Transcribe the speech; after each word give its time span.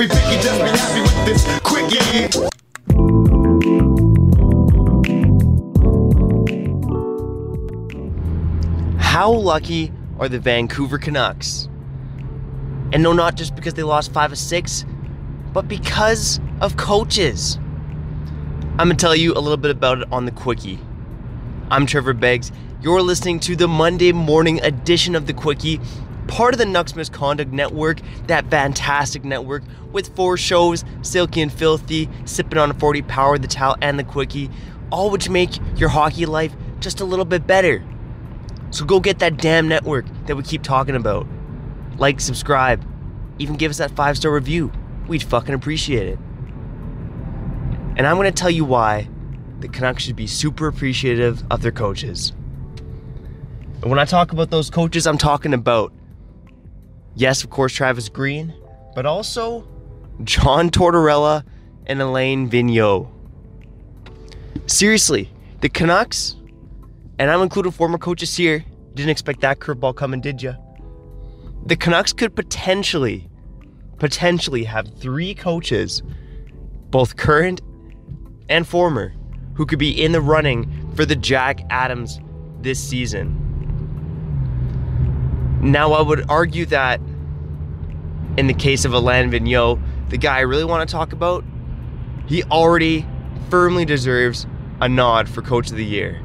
be 0.00 0.08
picky, 0.08 0.40
just 0.40 0.58
be 0.62 0.70
happy 0.70 1.02
with 1.02 1.26
this 1.26 1.60
quick, 1.62 1.92
yeah. 1.92 2.48
How 8.98 9.30
lucky 9.30 9.92
are 10.18 10.30
the 10.30 10.38
Vancouver 10.38 10.96
Canucks? 10.96 11.68
And 12.94 13.02
no, 13.02 13.12
not 13.12 13.34
just 13.36 13.54
because 13.54 13.74
they 13.74 13.82
lost 13.82 14.10
5 14.14 14.32
of 14.32 14.38
6, 14.38 14.86
but 15.52 15.68
because 15.68 16.40
of 16.62 16.78
coaches. 16.78 17.58
I'm 18.78 18.88
to 18.88 18.94
tell 18.94 19.14
you 19.14 19.34
a 19.34 19.40
little 19.40 19.58
bit 19.58 19.70
about 19.70 19.98
it 19.98 20.08
on 20.10 20.24
the 20.24 20.32
Quickie. 20.32 20.78
I'm 21.70 21.84
Trevor 21.84 22.14
Beggs. 22.14 22.52
You're 22.80 23.02
listening 23.02 23.38
to 23.40 23.54
the 23.54 23.68
Monday 23.68 24.12
morning 24.12 24.62
edition 24.62 25.14
of 25.14 25.26
the 25.26 25.34
Quickie, 25.34 25.78
part 26.30 26.54
of 26.54 26.58
the 26.58 26.64
Nucks 26.64 26.94
Misconduct 26.94 27.52
Network, 27.52 28.00
that 28.28 28.48
fantastic 28.50 29.24
network 29.24 29.64
with 29.90 30.14
four 30.14 30.36
shows 30.36 30.84
Silky 31.02 31.42
and 31.42 31.52
Filthy, 31.52 32.08
Sipping 32.24 32.56
on 32.56 32.70
a 32.70 32.74
40 32.74 33.02
Power, 33.02 33.36
The 33.36 33.48
Towel, 33.48 33.76
and 33.82 33.98
the 33.98 34.04
Quickie, 34.04 34.48
all 34.92 35.10
which 35.10 35.28
make 35.28 35.50
your 35.76 35.88
hockey 35.88 36.26
life 36.26 36.54
just 36.78 37.00
a 37.00 37.04
little 37.04 37.24
bit 37.24 37.46
better. 37.46 37.84
So 38.70 38.84
go 38.84 39.00
get 39.00 39.18
that 39.18 39.38
damn 39.38 39.66
network 39.66 40.06
that 40.26 40.36
we 40.36 40.44
keep 40.44 40.62
talking 40.62 40.94
about. 40.94 41.26
Like, 41.98 42.20
subscribe, 42.20 42.84
even 43.40 43.56
give 43.56 43.70
us 43.70 43.78
that 43.78 43.90
five 43.90 44.16
star 44.16 44.32
review. 44.32 44.70
We'd 45.08 45.24
fucking 45.24 45.54
appreciate 45.54 46.06
it. 46.06 46.18
And 47.96 48.06
I'm 48.06 48.16
gonna 48.16 48.30
tell 48.30 48.50
you 48.50 48.64
why 48.64 49.08
the 49.58 49.68
Canucks 49.68 50.04
should 50.04 50.16
be 50.16 50.28
super 50.28 50.68
appreciative 50.68 51.42
of 51.50 51.62
their 51.62 51.72
coaches. 51.72 52.32
And 53.82 53.90
when 53.90 53.98
I 53.98 54.04
talk 54.04 54.32
about 54.32 54.50
those 54.50 54.70
coaches, 54.70 55.06
I'm 55.06 55.18
talking 55.18 55.52
about, 55.52 55.92
yes, 57.14 57.44
of 57.44 57.50
course, 57.50 57.72
Travis 57.72 58.08
Green, 58.08 58.54
but 58.94 59.06
also 59.06 59.66
John 60.24 60.70
Tortorella 60.70 61.44
and 61.86 62.00
Alain 62.00 62.50
Vigneault. 62.50 63.08
Seriously, 64.66 65.30
the 65.60 65.68
Canucks 65.68 66.36
and 67.20 67.30
I'm 67.30 67.42
including 67.42 67.70
former 67.70 67.98
coaches 67.98 68.34
here. 68.34 68.64
Didn't 68.94 69.10
expect 69.10 69.42
that 69.42 69.58
curveball 69.58 69.94
coming, 69.94 70.22
did 70.22 70.42
you? 70.42 70.56
The 71.66 71.76
Canucks 71.76 72.14
could 72.14 72.34
potentially, 72.34 73.28
potentially 73.98 74.64
have 74.64 74.88
three 74.98 75.34
coaches, 75.34 76.02
both 76.88 77.16
current 77.16 77.60
and 78.48 78.66
former, 78.66 79.12
who 79.52 79.66
could 79.66 79.78
be 79.78 80.02
in 80.02 80.12
the 80.12 80.22
running 80.22 80.90
for 80.96 81.04
the 81.04 81.14
Jack 81.14 81.60
Adams 81.68 82.20
this 82.62 82.82
season. 82.82 83.36
Now, 85.60 85.92
I 85.92 86.02
would 86.02 86.28
argue 86.30 86.66
that 86.66 87.00
in 88.36 88.46
the 88.46 88.54
case 88.54 88.84
of 88.84 88.94
Alain 88.94 89.30
Vigneault, 89.30 89.80
the 90.08 90.16
guy 90.16 90.38
I 90.38 90.40
really 90.40 90.64
want 90.64 90.88
to 90.88 90.92
talk 90.92 91.12
about, 91.12 91.44
he 92.26 92.42
already 92.44 93.06
firmly 93.50 93.84
deserves 93.84 94.46
a 94.80 94.88
nod 94.88 95.28
for 95.28 95.42
Coach 95.42 95.70
of 95.70 95.76
the 95.76 95.84
Year. 95.84 96.20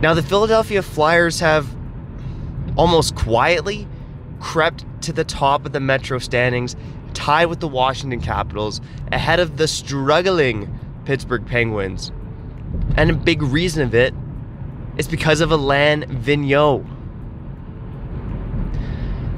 Now, 0.00 0.14
the 0.14 0.22
Philadelphia 0.22 0.82
Flyers 0.82 1.40
have 1.40 1.66
almost 2.76 3.14
quietly 3.16 3.88
crept 4.40 4.84
to 5.02 5.12
the 5.12 5.24
top 5.24 5.66
of 5.66 5.72
the 5.72 5.80
Metro 5.80 6.18
standings, 6.18 6.76
tied 7.14 7.46
with 7.46 7.60
the 7.60 7.68
Washington 7.68 8.20
Capitals, 8.20 8.80
ahead 9.10 9.40
of 9.40 9.56
the 9.56 9.66
struggling 9.68 10.78
Pittsburgh 11.04 11.46
Penguins. 11.46 12.12
And 12.96 13.10
a 13.10 13.14
big 13.14 13.42
reason 13.42 13.82
of 13.82 13.94
it 13.94 14.14
is 14.96 15.08
because 15.08 15.40
of 15.40 15.50
Alain 15.50 16.02
Vigneault. 16.02 16.86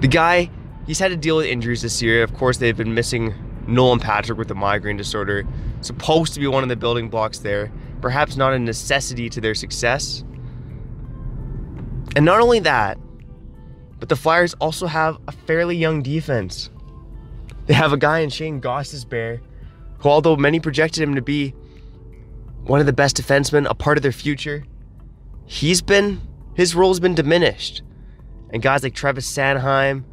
The 0.05 0.09
guy, 0.09 0.51
he's 0.87 0.99
had 0.99 1.13
to 1.13 1.17
deal 1.17 1.39
with 1.39 1.47
injuries 1.47 1.81
this 1.81 2.03
year. 2.03 2.23
Of 2.23 2.35
course, 2.35 2.59
they've 2.59 2.77
been 2.77 2.93
missing 2.93 3.33
Nolan 3.67 4.01
Patrick 4.01 4.37
with 4.37 4.49
the 4.49 4.55
migraine 4.55 4.99
disorder, 4.99 5.47
supposed 5.81 6.35
to 6.35 6.41
be 6.41 6.47
one 6.47 6.63
of 6.63 6.69
the 6.69 6.77
building 6.77 7.09
blocks 7.09 7.39
there, 7.39 7.73
perhaps 8.03 8.37
not 8.37 8.53
a 8.53 8.59
necessity 8.59 9.31
to 9.31 9.41
their 9.41 9.55
success. 9.55 10.23
And 12.17 12.23
not 12.27 12.41
only 12.43 12.59
that, 12.59 12.99
but 13.99 14.11
the 14.11 14.15
Flyers 14.15 14.53
also 14.61 14.87
have 14.87 15.17
a 15.27 15.33
fairly 15.33 15.75
young 15.75 16.03
defense. 16.03 16.69
They 17.65 17.73
have 17.73 17.95
a 17.95 17.97
guy 17.97 18.19
in 18.19 18.29
Shane 18.29 18.61
Gostisbehere, 18.61 19.41
who, 20.01 20.09
although 20.11 20.37
many 20.37 20.61
projected 20.61 21.03
him 21.03 21.15
to 21.15 21.23
be 21.23 21.55
one 22.65 22.79
of 22.79 22.85
the 22.85 22.93
best 22.93 23.17
defensemen, 23.17 23.67
a 23.71 23.75
part 23.75 23.97
of 23.97 24.03
their 24.03 24.13
future, 24.13 24.65
he's 25.47 25.81
been 25.81 26.21
his 26.53 26.75
role's 26.75 27.01
been 27.01 27.15
diminished. 27.15 27.81
And 28.51 28.63
guys 28.63 28.83
like 28.83 28.95
Travis 28.95 29.31
Sanheim, 29.31 30.05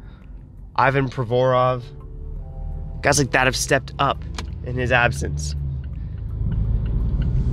Ivan 0.74 1.08
Provorov, 1.08 1.82
guys 3.02 3.18
like 3.18 3.30
that 3.32 3.46
have 3.46 3.56
stepped 3.56 3.92
up 3.98 4.24
in 4.64 4.76
his 4.76 4.92
absence. 4.92 5.54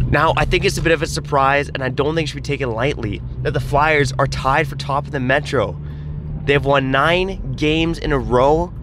Now, 0.09 0.33
I 0.37 0.45
think 0.45 0.65
it's 0.65 0.77
a 0.77 0.81
bit 0.81 0.91
of 0.91 1.03
a 1.03 1.07
surprise, 1.07 1.69
and 1.69 1.83
I 1.83 1.89
don't 1.89 2.15
think 2.15 2.27
it 2.27 2.29
should 2.29 2.37
be 2.37 2.41
taken 2.41 2.71
lightly, 2.71 3.21
that 3.43 3.51
the 3.51 3.59
Flyers 3.59 4.11
are 4.17 4.25
tied 4.25 4.67
for 4.67 4.75
top 4.75 5.05
of 5.05 5.11
the 5.11 5.19
Metro. 5.19 5.79
They've 6.45 6.63
won 6.65 6.89
nine 6.89 7.53
games 7.53 7.99
in 7.99 8.11
a 8.11 8.17
row, 8.17 8.73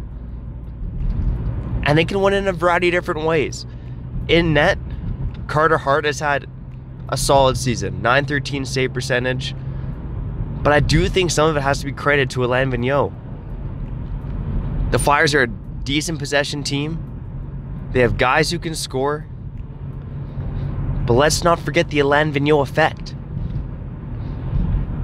and 1.82 1.98
they 1.98 2.04
can 2.04 2.20
win 2.20 2.32
in 2.32 2.46
a 2.46 2.52
variety 2.52 2.88
of 2.88 2.92
different 2.92 3.26
ways. 3.26 3.66
In 4.28 4.54
net, 4.54 4.78
Carter 5.48 5.78
Hart 5.78 6.04
has 6.04 6.20
had 6.20 6.46
a 7.08 7.16
solid 7.16 7.56
season, 7.56 8.02
913 8.02 8.64
save 8.64 8.92
percentage, 8.92 9.54
but 10.66 10.72
I 10.72 10.80
do 10.80 11.08
think 11.08 11.30
some 11.30 11.48
of 11.48 11.56
it 11.56 11.60
has 11.60 11.78
to 11.78 11.86
be 11.86 11.92
credited 11.92 12.30
to 12.30 12.44
Alain 12.44 12.72
Vigneault. 12.72 13.12
The 14.90 14.98
Flyers 14.98 15.32
are 15.32 15.42
a 15.42 15.46
decent 15.46 16.18
possession 16.18 16.64
team. 16.64 16.98
They 17.92 18.00
have 18.00 18.18
guys 18.18 18.50
who 18.50 18.58
can 18.58 18.74
score. 18.74 19.28
But 21.06 21.12
let's 21.12 21.44
not 21.44 21.60
forget 21.60 21.88
the 21.90 22.00
Alain 22.00 22.32
Vigneault 22.32 22.62
effect. 22.62 23.14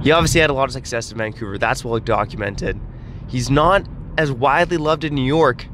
He 0.01 0.11
obviously 0.11 0.41
had 0.41 0.49
a 0.49 0.53
lot 0.53 0.65
of 0.65 0.73
success 0.73 1.09
in 1.13 1.17
Vancouver. 1.17 1.57
That's 1.57 1.85
well 1.85 1.97
documented. 1.97 2.77
He's 3.29 3.49
not 3.49 3.87
as 4.17 4.33
widely 4.33 4.75
loved 4.75 5.05
in 5.05 5.15
New 5.15 5.23
York 5.23 5.65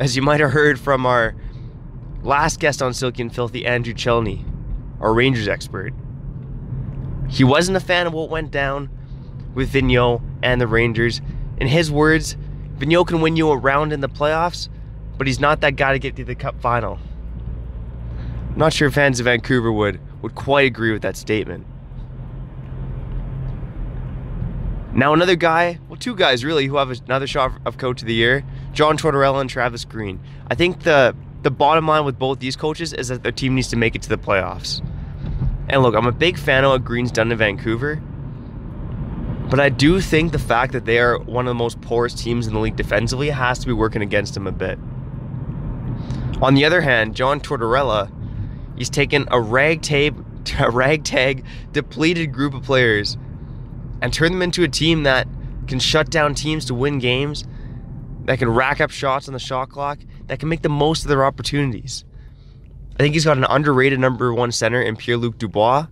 as 0.00 0.16
you 0.16 0.22
might 0.22 0.40
have 0.40 0.52
heard 0.52 0.80
from 0.80 1.04
our 1.04 1.36
last 2.22 2.60
guest 2.60 2.80
on 2.80 2.94
Silky 2.94 3.20
and 3.20 3.34
Filthy, 3.34 3.66
Andrew 3.66 3.92
Chelney, 3.92 4.42
our 5.00 5.12
Rangers 5.12 5.48
expert. 5.48 5.92
He 7.28 7.44
wasn't 7.44 7.76
a 7.76 7.80
fan 7.80 8.06
of 8.06 8.14
what 8.14 8.30
went 8.30 8.50
down 8.50 8.88
with 9.54 9.72
Vigneault 9.72 10.22
and 10.42 10.60
the 10.60 10.66
Rangers. 10.66 11.20
In 11.58 11.66
his 11.66 11.90
words, 11.90 12.36
Vigneault 12.78 13.06
can 13.06 13.20
win 13.20 13.36
you 13.36 13.50
a 13.50 13.56
round 13.56 13.92
in 13.92 14.00
the 14.00 14.08
playoffs, 14.08 14.68
but 15.16 15.26
he's 15.26 15.40
not 15.40 15.60
that 15.60 15.76
guy 15.76 15.92
to 15.92 15.98
get 15.98 16.16
to 16.16 16.24
the 16.24 16.34
cup 16.34 16.60
final. 16.60 16.98
I'm 18.50 18.58
Not 18.58 18.72
sure 18.72 18.90
fans 18.90 19.20
of 19.20 19.24
Vancouver 19.24 19.72
would 19.72 20.00
would 20.22 20.34
quite 20.34 20.66
agree 20.66 20.92
with 20.92 21.02
that 21.02 21.16
statement. 21.16 21.66
Now 24.94 25.12
another 25.12 25.34
guy, 25.34 25.80
well 25.88 25.96
two 25.96 26.14
guys 26.14 26.44
really 26.44 26.66
who 26.66 26.76
have 26.76 26.90
another 26.90 27.26
shot 27.26 27.52
of 27.66 27.78
coach 27.78 28.00
of 28.00 28.06
the 28.06 28.14
year, 28.14 28.44
John 28.72 28.96
Tortorella 28.96 29.40
and 29.40 29.50
Travis 29.50 29.84
Green. 29.84 30.20
I 30.48 30.54
think 30.54 30.84
the 30.84 31.16
the 31.42 31.50
bottom 31.50 31.86
line 31.86 32.04
with 32.04 32.18
both 32.18 32.38
these 32.38 32.56
coaches 32.56 32.92
is 32.92 33.08
that 33.08 33.22
their 33.22 33.32
team 33.32 33.54
needs 33.54 33.68
to 33.68 33.76
make 33.76 33.94
it 33.94 34.02
to 34.02 34.08
the 34.08 34.16
playoffs. 34.16 34.86
And 35.68 35.82
look, 35.82 35.94
I'm 35.94 36.06
a 36.06 36.12
big 36.12 36.38
fan 36.38 36.64
of 36.64 36.70
what 36.70 36.84
Green's 36.84 37.10
done 37.10 37.32
in 37.32 37.38
Vancouver. 37.38 38.00
But 39.54 39.60
I 39.60 39.68
do 39.68 40.00
think 40.00 40.32
the 40.32 40.40
fact 40.40 40.72
that 40.72 40.84
they 40.84 40.98
are 40.98 41.16
one 41.16 41.46
of 41.46 41.50
the 41.50 41.54
most 41.54 41.80
porous 41.80 42.12
teams 42.12 42.48
in 42.48 42.54
the 42.54 42.58
league 42.58 42.74
defensively 42.74 43.30
has 43.30 43.60
to 43.60 43.68
be 43.68 43.72
working 43.72 44.02
against 44.02 44.34
them 44.34 44.48
a 44.48 44.50
bit. 44.50 44.80
On 46.42 46.54
the 46.54 46.64
other 46.64 46.80
hand, 46.80 47.14
John 47.14 47.38
Tortorella, 47.38 48.10
he's 48.76 48.90
taken 48.90 49.28
a 49.30 49.40
ragtag, 49.40 50.16
a 50.58 50.72
ragtag, 50.72 51.44
depleted 51.70 52.32
group 52.32 52.52
of 52.52 52.64
players 52.64 53.16
and 54.02 54.12
turned 54.12 54.34
them 54.34 54.42
into 54.42 54.64
a 54.64 54.68
team 54.68 55.04
that 55.04 55.28
can 55.68 55.78
shut 55.78 56.10
down 56.10 56.34
teams 56.34 56.64
to 56.64 56.74
win 56.74 56.98
games, 56.98 57.44
that 58.24 58.40
can 58.40 58.50
rack 58.50 58.80
up 58.80 58.90
shots 58.90 59.28
on 59.28 59.34
the 59.34 59.38
shot 59.38 59.68
clock, 59.68 60.00
that 60.26 60.40
can 60.40 60.48
make 60.48 60.62
the 60.62 60.68
most 60.68 61.02
of 61.04 61.08
their 61.08 61.24
opportunities. 61.24 62.04
I 62.94 63.04
think 63.04 63.14
he's 63.14 63.24
got 63.24 63.38
an 63.38 63.44
underrated 63.44 64.00
number 64.00 64.34
one 64.34 64.50
center 64.50 64.82
in 64.82 64.96
Pierre 64.96 65.16
Luc 65.16 65.38
Dubois. 65.38 65.86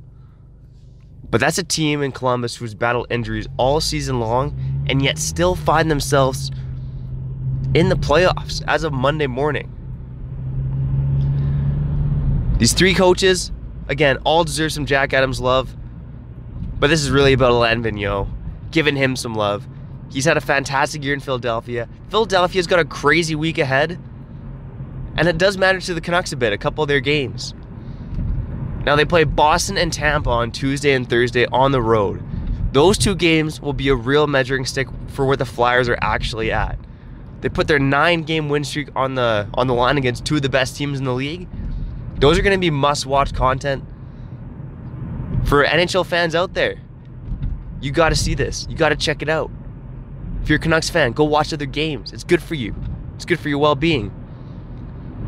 But 1.32 1.40
that's 1.40 1.56
a 1.56 1.64
team 1.64 2.02
in 2.02 2.12
Columbus 2.12 2.55
who's 2.55 2.75
battled 2.75 3.06
injuries 3.08 3.49
all 3.56 3.81
season 3.81 4.20
long 4.20 4.55
and 4.87 5.00
yet 5.00 5.19
still 5.19 5.56
find 5.56 5.90
themselves 5.90 6.50
in 7.73 7.88
the 7.88 7.94
playoffs 7.96 8.62
as 8.69 8.84
of 8.84 8.93
Monday 8.93 9.26
morning. 9.26 9.73
These 12.58 12.75
three 12.75 12.93
coaches, 12.93 13.50
again, 13.88 14.19
all 14.25 14.44
deserve 14.44 14.73
some 14.73 14.84
Jack 14.84 15.14
Adams 15.14 15.40
love. 15.40 15.75
But 16.79 16.88
this 16.88 17.00
is 17.00 17.11
really 17.11 17.32
about 17.32 17.52
Alain 17.52 17.82
Vigneault, 17.82 18.29
giving 18.70 18.94
him 18.94 19.17
some 19.17 19.34
love. 19.34 19.67
He's 20.11 20.26
had 20.26 20.37
a 20.37 20.40
fantastic 20.43 21.02
year 21.02 21.14
in 21.14 21.20
Philadelphia. 21.20 21.88
Philadelphia's 22.11 22.67
got 22.67 22.79
a 22.79 22.84
crazy 22.84 23.34
week 23.34 23.56
ahead. 23.56 23.99
And 25.17 25.26
it 25.26 25.38
does 25.38 25.56
matter 25.56 25.81
to 25.81 25.94
the 25.94 26.02
Canucks 26.02 26.32
a 26.32 26.37
bit, 26.37 26.52
a 26.52 26.58
couple 26.58 26.82
of 26.82 26.88
their 26.88 27.00
games. 27.00 27.55
Now 28.84 28.96
they 28.96 29.05
play 29.05 29.25
Boston 29.25 29.79
and 29.79 29.93
Tampa 29.93 30.31
on 30.31 30.50
Tuesday 30.50 30.93
and 30.93 31.08
Thursday 31.08 31.46
on 31.46 31.73
the 31.73 31.82
road. 31.82 32.23
Those 32.73 32.99
two 32.99 33.14
games 33.14 33.61
will 33.61 33.73
be 33.73 33.88
a 33.88 33.94
real 33.94 34.26
measuring 34.26 34.64
stick 34.64 34.88
for 35.08 35.26
where 35.26 35.37
the 35.37 35.44
Flyers 35.44 35.88
are 35.88 35.99
actually 36.00 36.50
at. 36.50 36.79
They 37.43 37.49
put 37.49 37.69
their 37.69 37.79
nine-game 37.79 38.49
win 38.49 38.64
streak 38.64 38.88
on 38.96 39.14
the 39.14 39.49
on 39.55 39.67
the 39.67 39.75
line 39.75 39.99
against 39.99 40.25
two 40.25 40.37
of 40.37 40.43
the 40.43 40.49
best 40.49 40.76
teams 40.76 40.99
in 40.99 41.05
the 41.05 41.12
league. 41.12 41.49
Those 42.19 42.38
are 42.38 42.43
going 42.43 42.56
to 42.56 42.61
be 42.61 42.70
must-watch 42.70 43.34
content 43.34 43.84
for 45.44 45.64
NHL 45.64 46.06
fans 46.06 46.34
out 46.34 46.55
there. 46.55 46.76
You 47.81 47.90
got 47.90 48.11
to 48.11 48.17
see 48.17 48.34
this. 48.34 48.67
You 48.70 48.76
got 48.76 48.90
to 48.90 48.96
check 48.96 49.23
it 49.23 49.29
out. 49.29 49.50
If 50.43 50.49
you're 50.49 50.56
a 50.58 50.61
Canucks 50.62 50.88
fan, 50.88 51.12
go 51.12 51.25
watch 51.25 51.52
other 51.52 51.67
games. 51.67 52.12
It's 52.12 52.25
good 52.25 52.43
for 52.43 52.55
you. 52.55 52.75
It's 53.17 53.25
good 53.25 53.40
for 53.40 53.49
your 53.49 53.58
well-being. 53.58 54.12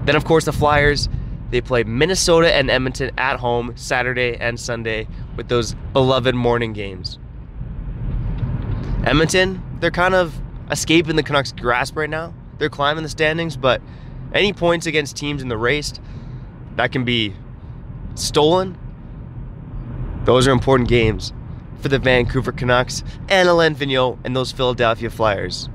Then, 0.05 0.17
of 0.17 0.25
course, 0.25 0.45
the 0.45 0.53
Flyers. 0.53 1.09
They 1.55 1.61
play 1.61 1.85
Minnesota 1.85 2.53
and 2.53 2.69
Edmonton 2.69 3.13
at 3.17 3.39
home 3.39 3.75
Saturday 3.77 4.37
and 4.37 4.59
Sunday 4.59 5.07
with 5.37 5.47
those 5.47 5.77
beloved 5.93 6.35
morning 6.35 6.73
games. 6.73 7.21
Edmonton, 9.05 9.63
they're 9.79 9.93
kind 9.93 10.17
of 10.17 10.35
escaping 10.69 11.15
the 11.15 11.23
Canucks' 11.23 11.53
grasp 11.53 11.97
right 11.97 12.11
now. 12.11 12.35
They're 12.59 12.69
climbing 12.69 13.05
the 13.05 13.09
standings, 13.09 13.57
but 13.57 13.81
any 14.33 14.53
points 14.53 14.87
against 14.87 15.17
teams 15.17 15.43
in 15.43 15.49
the 15.49 15.57
race 15.57 15.93
that 16.75 16.91
can 16.91 17.05
be 17.05 17.37
stolen, 18.17 18.77
those 20.25 20.49
are 20.49 20.51
important 20.51 20.89
games 20.89 21.33
for 21.79 21.89
the 21.89 22.01
Vancouver 22.01 22.51
Canucks 22.51 23.05
and 23.29 23.49
Alain 23.49 23.77
Vigneault 23.77 24.19
and 24.25 24.35
those 24.35 24.51
Philadelphia 24.51 25.09
Flyers. 25.09 25.69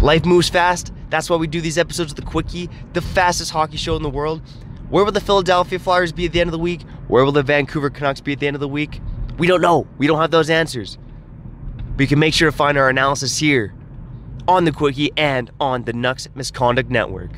Life 0.00 0.24
moves 0.24 0.48
fast. 0.48 0.94
That's 1.10 1.30
why 1.30 1.36
we 1.36 1.46
do 1.46 1.60
these 1.60 1.78
episodes 1.78 2.12
of 2.12 2.16
the 2.16 2.22
Quickie, 2.22 2.68
the 2.92 3.00
fastest 3.00 3.52
hockey 3.52 3.76
show 3.76 3.96
in 3.96 4.02
the 4.02 4.10
world. 4.10 4.42
Where 4.88 5.04
will 5.04 5.12
the 5.12 5.20
Philadelphia 5.20 5.78
Flyers 5.78 6.12
be 6.12 6.26
at 6.26 6.32
the 6.32 6.40
end 6.40 6.48
of 6.48 6.52
the 6.52 6.58
week? 6.58 6.82
Where 7.08 7.24
will 7.24 7.32
the 7.32 7.42
Vancouver 7.42 7.90
Canucks 7.90 8.20
be 8.20 8.32
at 8.32 8.40
the 8.40 8.46
end 8.46 8.56
of 8.56 8.60
the 8.60 8.68
week? 8.68 9.00
We 9.38 9.46
don't 9.46 9.60
know. 9.60 9.86
We 9.98 10.06
don't 10.06 10.20
have 10.20 10.30
those 10.30 10.50
answers. 10.50 10.98
But 11.96 12.02
you 12.02 12.06
can 12.06 12.18
make 12.18 12.34
sure 12.34 12.50
to 12.50 12.56
find 12.56 12.78
our 12.78 12.88
analysis 12.88 13.38
here 13.38 13.74
on 14.48 14.64
the 14.64 14.72
Quickie 14.72 15.10
and 15.16 15.50
on 15.60 15.84
the 15.84 15.92
Nucks 15.92 16.28
Misconduct 16.34 16.90
Network. 16.90 17.30